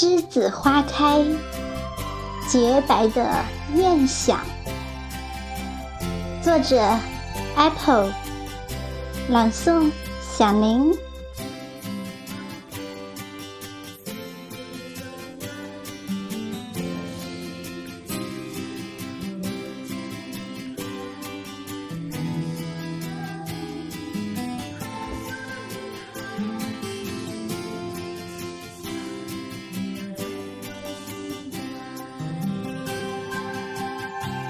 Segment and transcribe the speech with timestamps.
[0.00, 1.22] 栀子花开，
[2.48, 4.40] 洁白的愿想。
[6.42, 6.82] 作者
[7.54, 8.10] ：Apple，
[9.28, 9.90] 朗诵：
[10.22, 10.96] 小宁。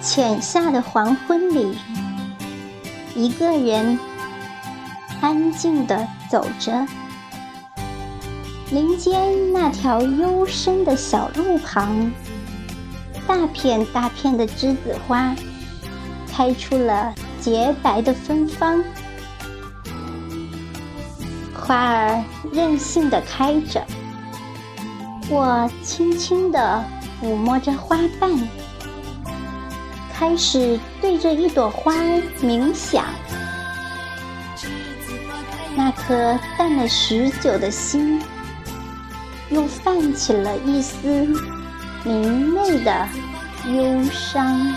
[0.02, 1.76] 浅夏的黄昏里，
[3.14, 3.98] 一个人
[5.20, 6.86] 安静地走着。
[8.70, 12.10] 林间那条幽深的小路旁，
[13.26, 15.34] 大片大片的栀子花
[16.32, 18.82] 开出了洁白的芬芳，
[21.54, 23.84] 花儿任性地开着。
[25.28, 26.82] 我轻轻地
[27.20, 28.48] 抚摸着花瓣。
[30.20, 31.94] 开始对着一朵花
[32.42, 33.06] 冥想，
[35.74, 38.20] 那颗淡了许久的心，
[39.48, 41.26] 又泛起了一丝
[42.04, 43.08] 明媚的
[43.64, 44.76] 忧伤。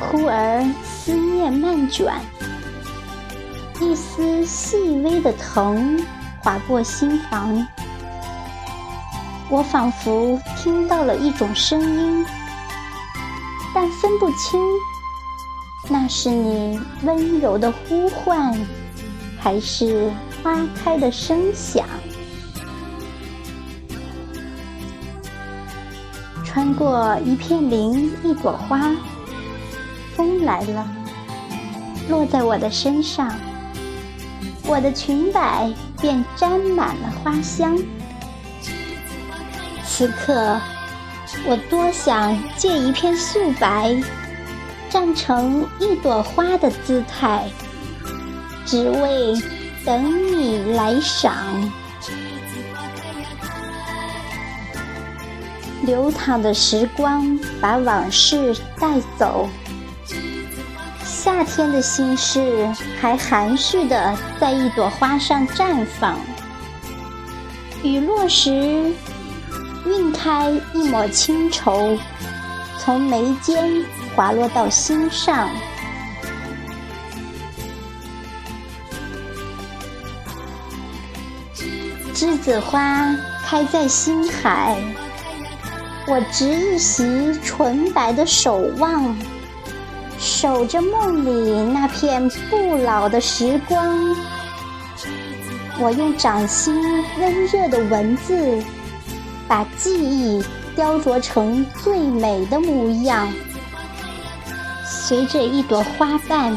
[0.00, 2.12] 忽而思念漫卷，
[3.80, 6.04] 一丝细微的疼
[6.42, 7.64] 划过心房。
[9.48, 12.26] 我仿佛听到了一种声音，
[13.72, 14.60] 但分不清，
[15.88, 18.52] 那是你温柔的呼唤，
[19.38, 20.10] 还是
[20.42, 21.86] 花开的声响。
[26.44, 28.90] 穿过一片林，一朵花，
[30.16, 30.88] 风来了，
[32.08, 33.32] 落在我的身上，
[34.66, 37.78] 我的裙摆便沾满了花香。
[39.96, 40.60] 此刻，
[41.46, 43.96] 我多想借一片素白，
[44.90, 47.48] 站成一朵花的姿态，
[48.66, 49.34] 只为
[49.86, 51.34] 等你来赏。
[55.80, 59.48] 流淌的时光把往事带走，
[61.02, 62.70] 夏天的心事
[63.00, 66.18] 还含蓄的在一朵花上绽放。
[67.82, 68.92] 雨落时。
[70.26, 71.96] 开一抹清愁，
[72.80, 75.48] 从眉间滑落到心上。
[82.12, 83.14] 栀子花
[83.44, 84.76] 开在心海，
[86.08, 86.44] 我执
[86.74, 89.16] 一袭纯白的守望，
[90.18, 93.96] 守着梦里那片不老的时光。
[95.78, 96.74] 我用掌心
[97.20, 98.60] 温热的文字。
[99.48, 103.32] 把记忆雕琢成最美的模样，
[104.84, 106.56] 随着一朵花瓣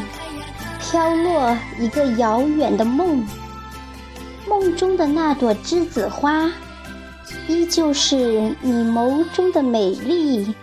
[0.80, 3.26] 飘落，一个遥远的梦。
[4.48, 6.50] 梦中的那朵栀子花，
[7.46, 10.54] 依旧是你眸中的美丽，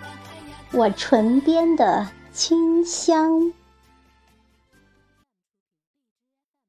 [0.71, 3.53] 我唇边的清香。